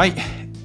[0.00, 0.14] はい、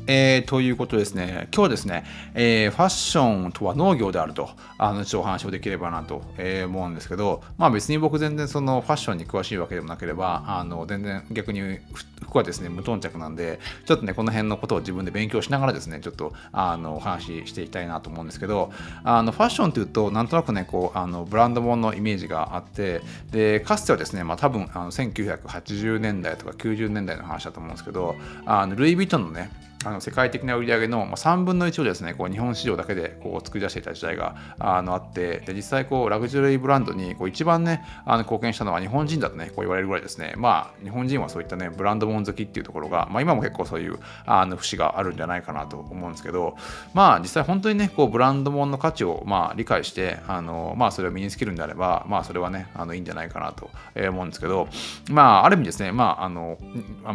[0.07, 2.05] えー、ということですね、今日はですね、
[2.35, 11.79] えー、ファッションとは農業であると、あの、ちょっとお話をできればなと、えー、思うんですけど、まあ別に僕全然そのファッションに詳しいわけでもなければ、あの、全然逆に
[12.21, 18.71] 服はですね、無頓着なんで、ちょっとね、この辺のことを自分で勉強しながらですね、ちょっと、あの、お話ししていきたいなと思うんですけど、
[19.03, 29.49] あの、ファッションというと、なんとなくね、こう、あの、ブランド物のイメージがあって、で、かつてはですね、まあ多分、あの、1980年代とか90年代の話だと思うんですけど、あの、ルイ・ヴィトンのね、
[29.85, 40.33] あの世界的な売り上げの3分の1をですねこう日本市場だけでこう作り出していた時代があのあってで実際こうラグジュアリーブランドにこう一番ねあの貢献したのは日本人だとねこう言われるぐらいですね。
[40.37, 46.57] まあ日本人はそういったねブランド物好きっていうところが、まあ、今も結構そういうあの節があるんじゃないかなと思うんですけど
[46.93, 54.67] まあ実際本当にねこうブランド物の価値をまあ理解してあのまあそれを身につけるんであればまあそれはねあのいいんじゃないかなと思うんですけど
[55.11, 56.57] まあある意味ですねまああの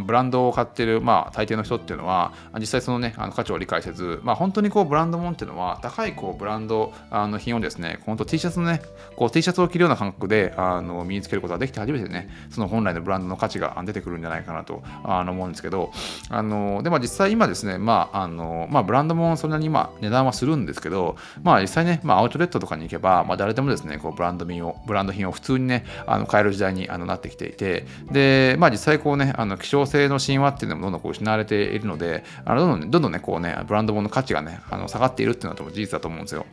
[0.07, 8.83] ブランドを買ってるまあ大抵の人っていうのは実際そのねあの価値を理解せず、まあ、本当にこうブランドもんっていうのは高いこうブランドあの品をですね、本当 T シャツのね、
[9.17, 15.93] こう T シャツを着るような感覚であの身につけることができて初めてね、その本来のブランドの価値が出てくるんじゃないかなとあの思うんですけど、
[16.29, 36.47] あのでも実際今ですね、まああのまあ、ブランドもそんなに今値段はするんですけど、まあ、実際ね、まあ、アウトレットとかに行けば、まあ、誰でもですね、こうブランド品をブランド品を普通にね、あの買える時代にあのなってきていて、で、まあ、実際こうね、あの希少性の神話っていうのもどんどんこう失われているので、あのどんどん、ね、どんどんね、こうね、ブランド物の価値がね、あの下がっているっていうのは事実だと思うんですよ。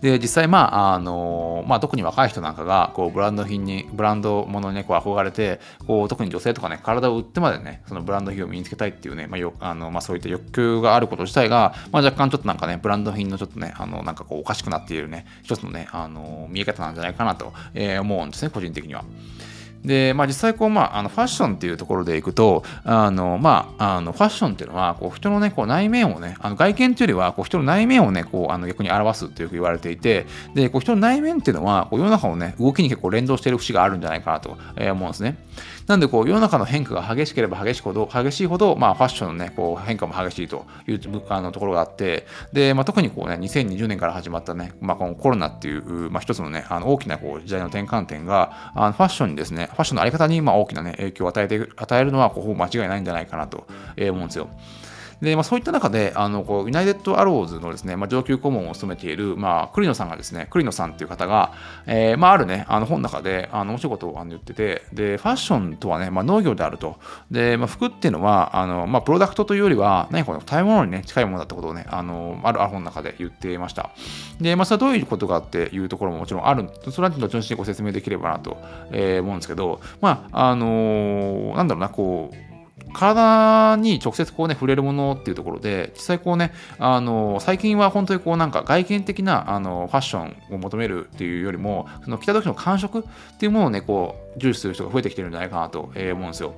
[0.00, 19.04] で、実際、まあ、あの、まあ、特に若い人なんかが、こう、ブランド品に、ブランドものにね、こう、憧れて、こう、特に女性とかね、体を売ってまでね、そのブランド品を身につけたいっていうね、まあ、よあのまあ、そういった欲求があること自体が、まあ、若干ちょっとなんかね、ブランド品のちょっとね、あの、なんかこう、おかしくなっているね、一つのね、あの、見え方なんじゃないかなと、えー、思うんですね、個人的には。
[19.84, 35.36] で、まあ、実際こう、まあ、あのファッションっていうところでいくと、あの、まあ、あのファッションっていうのは、こう人のね、こう内面をね、あの外見っていうよりは、こう人の内面をね、こうあの逆に表すってよく言われていて、で、こう人の内面っていうのは、こう世の中のね、動きに結構連動している節があるんじゃないかなと思うんですね。
[35.86, 53.66] なんで、こう世の中の変化が激しければ激しいほど、激しいほど、まあ、ファッションのね、こう変化も激しいというあのところがあって、で、まあ、特にこうね、2020年から始まったね、まあ、このコロナっていう、まあ、一つのね、あの大きなこう時代の転換点が、あのファッションにですね、ファッションのあり方に、まあ、大きな、ね、影響を与えて与えるのはほぼ間違いないんじゃないかなと
[53.98, 54.48] 思うんですよ。
[55.22, 61.52] で、まあ、そういった中で、あのこうユナイテッドアローズのですね、まあ、上級顧問を務めている、まあ、栗野さんがですね、栗野さんっていう方が、
[61.86, 66.98] えー、まあ、あるね、あの本の中で、あの面白いことをあの言ってて、で、ファッションとはね、まあ、農業であると。
[67.30, 73.90] で、まあ、服っていうのは、あのまあ、プロダクトというよりは、何かこの食べ物にね、近いものだってことをね、あのある本の中で言っていました。
[74.40, 78.56] で、まあ、それはどういうことかっていうところももちろんある、それは後々にご説明できればなと、
[78.90, 82.51] えー、思うんですけど、まあ、あのー、なんだろうな、こう、
[82.92, 96.54] 体に直接こうね、触れるものっていうところで、実際こうね、あの、最近は本当にこうなんか外見的なあのファッションを求めるっていうよりも、その着た時の感触っていうものをね、こう、重視する人が増えてきてるんじゃないかなと思うんですよ。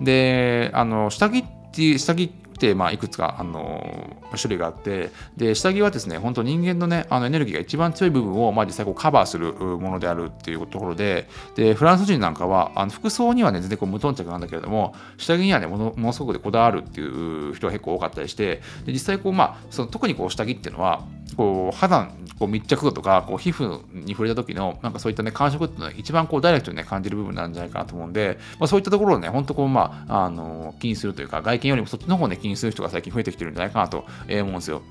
[0.00, 2.32] で、あの、下着って、下着、
[2.74, 21.04] まあ、いくつか、あの種類があってで下着はですね本当人間のねあのエネルギーが一番強い部分を、まあ、実際こうカバーするものであるっていうところででフランス人なんかはあの服装にはね全然こう無頓着なんだけれども下着にはねものものすごくこだわるっていう人が結構多かったりしてで実際こう、まあ、その特にこう下着っていうのは
[21.36, 34.82] こう肌こう密着度とかこう皮膚に触れた時のなんかそういったね感触っていうのは一番こうダイレクトにね感じる部分なんじゃないかなと思うんで、まあ、そういったところをね本当こうまああの気にするというか外見よりもそっちの方をね気にする人が最近増えてきてるんじゃないかなと思うんですよ。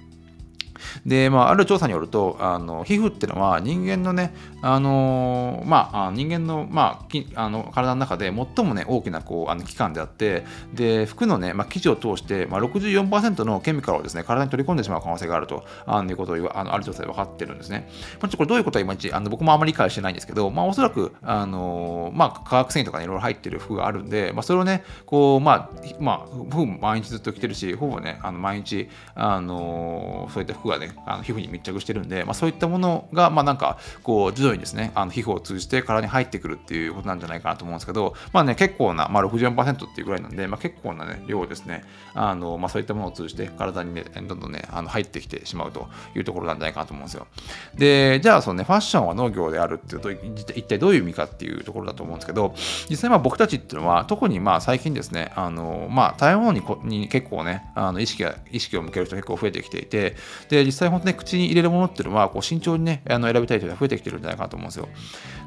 [1.05, 17.89] で、まあ、ある調査によると、あの皮膚っていうのは人間のね、あのまあ、人間の,、まあ、あの体の中で最もね、大きなこうあの器官であって、で、服のね、まあ、生地を通して、まあ、64%のケミカルをですね、体に取り込んでしまう可能性があるとあいうことをあのある調査で分かってるんですね。
[18.21, 25.69] まあ、ちょこれどういうことはいまいちあの僕もあまり理解してないんですけど、まあ、おそらく、あのまあ、化学繊維とかにいろいろ入ってる服があるんで、まあ、それをね、こう、まあ、
[25.99, 41.84] まあ、ほぼ毎日ずっと着てるし、ほぼね、あの毎日、あのそういった服がね、あの皮膚に密着してるんで、まあ、そういったものが、まあ、なんかこう徐々にですねあの皮膚を通じて体に入ってくるっていうことなんじゃないかなと思うんですけど、まあね、結構な、まあ、64%っていうぐらいなんで、まあ、結構な、ね、量ですね
[42.14, 47.28] あの、まあ、そういったものを通じて体に、ね、どんどんねあの入ってきてしまうというところなんじゃないかなと思うんですよ。
[47.76, 52.53] でじゃあその、ね、ファッションは農業であるっていうと一体どういう意味かっていうところだと思うんですけど
[52.90, 60.16] 実際まあ僕たちっていうのは特にまあ最近ですねあの、まあ、食べ物にこに結構ねあの意識が意識を向ける人結構増えてきていて
[60.50, 64.87] で実際本当、ね、口に入れるものっていうのは、こう慎重にね、あの選びたい人が増えてきてるんじゃないかなと思うんですよ。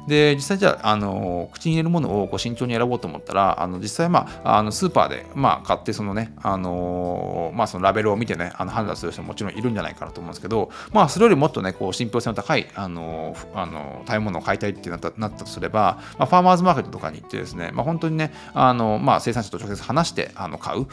[0.07, 20.83] で、実際じゃあ、あの口に入れるものをこう慎重に選ぼうと思ったら、あの実際、まあ、あのスーパーで、まあ、買って、そのね、あのまあ、そのラベルを見てね、あの判断する人ももちろんいるんじゃないかなと思うんですけど、まあ、それよりもっとね、こう信憑性の高い、あのあの食べ物を買いたいってなったなったとすれば、まあ、ファーマーズマーケットとかに行ってですね、まあ、本当にね、あのまあ、生産者と直接話してあの買う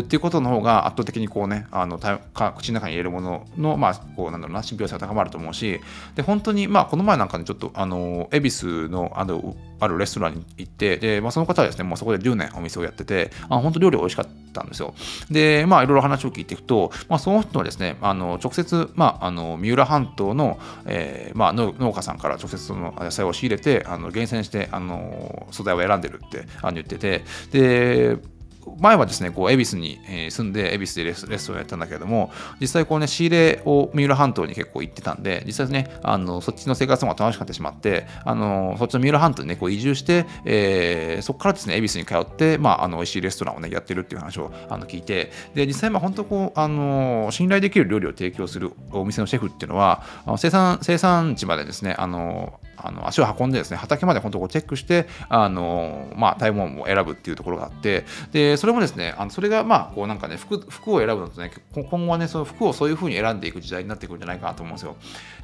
[0.00, 5.80] っていうことの方が圧倒的にこうね、あの口の中に入れるものの、まあ、こうなんだろうな、信憑性が高まると思うし、
[6.14, 14.94] で、本当に、まあ、この前なんかにちょっと、あの、恵比寿の、あの、あるレストランに行って、で、まあ、その方はですね、もうそこで10年お店をやってて、あ本当料理美味しかったんですよ。
[15.30, 28.16] で、まあ、いろいろ話を聞いていくと、まあ、その人はですね、あの直接、まあ、あの三浦半島の、えーまあ、農家さんから直接その野菜を仕入れて、あの厳選して、あの素材を選んでるってあの言ってて、で、
[28.78, 29.98] 前はですね、こう、恵比寿に、
[30.30, 32.30] 住んで、恵比寿でレスレストランやったんだけれども、
[32.60, 50.02] 実際こうね、仕入れを三浦半島に結構行ってたんで、実際ね、あの、そっちの生活も楽しくなってしまって、あの、そっちの三浦半島にね、こう移住して、えー、そこからですね、恵比寿に通って、まあ、あの、美味しいレストランをね、やってるっていう話をあの聞いて、で、実際、まあ、本当こう、あの、信頼できる料理を提供するお店のシェフっていうのは、
[50.36, 64.96] 生産、生産地までですね、あの、あの足を運んでですね、畑まで本当こうチェックして、あのまあ、食べ物を選ぶっていうところがあって、で、それもですね、あのそれがまあ、こうなんかね服、服を選ぶのとね、今後はね、その服をそういうふうに選んでいく時代になってくるんじゃないかなと思うんですよ。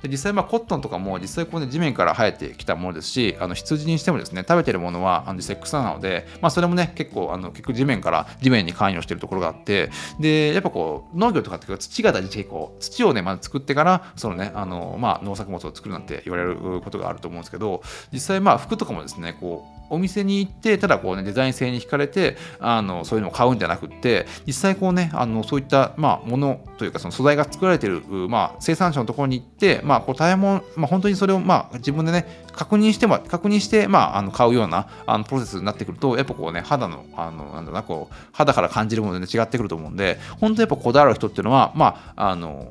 [0.03, 9.91] で実際、まあ、コットンとかも実際こうね、地面から生えてきたものですし、あの羊にしてもですね、食べてるものはあの実際草なので、まあ、それもね、結構、あの結局地面から地面に関与してるところがあって、
[10.21, 17.83] で、やっぱこう、農業とかって土が大事で、こう、土をね、まず作ってから、そのね、あの、まあ、農作物を作るなんて言われることがあると思うんですけど、
[18.13, 42.67] 実際まあ服とかもですねこうお店に行ってただこうねデザイン性に惹かれてあのそういうのを買うんじゃなくって実際こうねあのそういったまあものというかその素材が作られてるまあ生産者のところに行ってまあこう大変もまあ本当にそれをまあ自分でね確認しても確認してまああの買うようなあのプロセスになってくるとやっぱこうね肌のあのなんだなこう肌から感じるもので、ね、違ってくると思うんで本当にやっぱこだわる人っていうのはまああの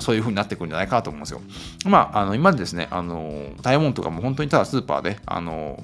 [0.00, 1.40] そういう風になってくるんじゃないかなと思うんですよ。
[1.84, 5.78] まああの今までですねあのダイヤモンドとかも本当にただスーパーであの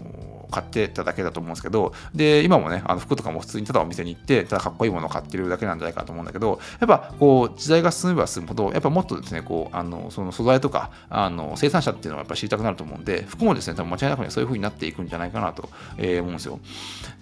[0.55, 15.69] 買ってただけだと思うんですけど、で、今もね、あの服とかも普通にただお店に行って、ただかっこいいものを買ってるだけなんじゃないかと思うんだけど、やっぱこう、時代が進めば進むほど、やっぱもっとですね、こう、あの、その素材とか、あの、生産者っていうのはやっぱ知りたくなると思うんで、服もですね、多分間違いなくね、そういう風になっていくんじゃないかなと、
[15.99, 16.61] えー、思うんですよ。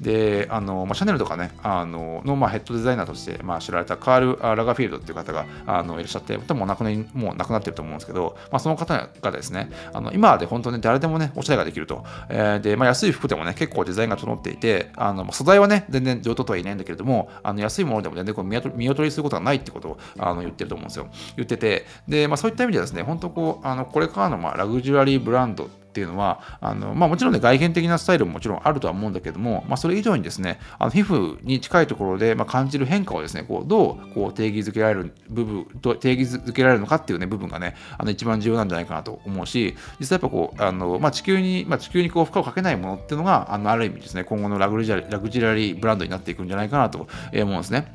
[0.01, 12.05] で、あの、まあ、シャネルとかね、あの、の、まあ、ヘッドデザイナーとして、まあ、知られたカール・ラガフィールドっていう方が、あの、いらっしゃって、多分もう亡くなもう亡くなってると思うんですけど、まあ、その方がですね、あの、今で本当に誰でもね、おしゃれができると。
[12.29, 21.07] えー、で、まあ、安い服服でもね、結構デザインが整っていて、あの素材はね、全然上等とは言えないんだけれども、あの安いものでも全然こう見劣りすることがないってことをあの言ってると思うんですよ。
[21.37, 35.67] 言ってて、で、まあ、そういった意味ではですね、本当こう、あのこれからのまあラグジュアリーブランドっていうのは、あのまあ、もちろんね、外見的なスタイルももちろんあるとは思うんだけども、まあ、それ以上にですね、あの皮膚に近いところで、まあ、感じる変化をですね、こうどうこう定義づけられる部分、
[36.01, 47.93] 定義づけられるのかっていうね、部分がね、あの一番重要なんじゃないかなと思うし、実際やっぱこう、あのまあ、地球に、まあ、地球にこう負荷をかけないものっていうのが、あのある意味ですね、今後のラグジュラグジュアリーブランドになっていくんじゃないかなと思うんですね。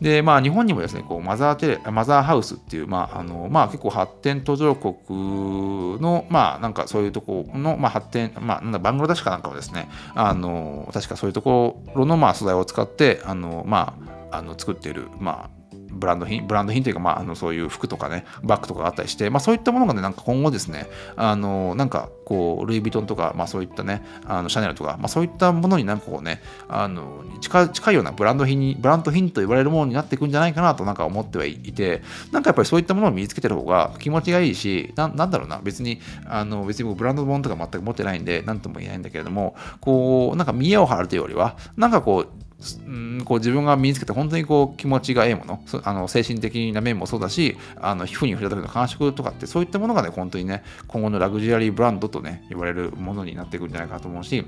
[0.00, 4.94] で、まあ、日本にもですね、こうマザーテレマザーハウスっていう、まあ、あの、まあ、結構発展途上国
[6.00, 13.94] の、まあ、なんかそういうところの、まあ、発展、まあ、なんだ、バングラデシュかなんかもですね、あの、確かそういうところの、まあ、素材を使って、あの、ま
[14.30, 15.63] あ、あの作っている、まあ、
[15.94, 20.86] ブランド品、ブランド品というか、まあ、あのそういう服とかね、バッグとかがあったりして、まあ、そういったものがね、なんか今後ですね、
[21.16, 42.43] あの、なんかこう、ルイ・ヴィトンとか、まあ、そういったね、あのシャネルとか、まあ、そういったものになんかこうね、あの近近いようなブランド品に、ブランド品と言われるものになっていくんじゃないかなとなんか思ってはいて、なんかやっぱりそういったものを身につけてる方が気持ちがいいし、ななんだろうな、別に、あの別に僕ブランド物とか全く持ってないんで、なんとも言えないんだけれども、こう、なんか見栄を張るというよりは、なんかこう、
[42.86, 54.44] うんこう自分が身につけて本当にこう気持ちがええものあの精神的な面もそうだしあの皮膚に触れた時の感触とかってそういったものがね本当にね今後のラグジュアリーブランドとね言われるものになっていくんじゃないかと思うし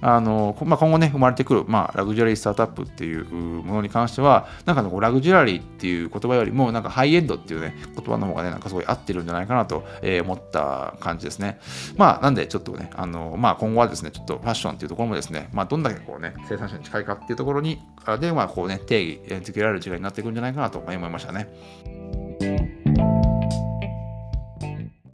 [0.00, 11.60] あの、まあ、今後ね生まれてくる、まあ、ラグジュアリースタートアップっていうものに関してはなんかこうラグジュアリーっていう言葉よりもなんかハイエンドっていうね言葉の方がねなんかすごい合ってるんじゃないかなと、えー、思った感じですね。
[11.96, 17.80] まあなんでちょっとねあの、まあ、今後はですねちょっとファッションっていうところもですね、まあ、どんだけこうね生産者に近いかっていうところに
[18.20, 21.48] でまあ、こうね、定義付けられる時代になっていくんじゃないかなと思いましたね。